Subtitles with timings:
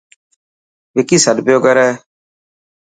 [0.95, 1.87] وڪي سڏ پيو ڪري.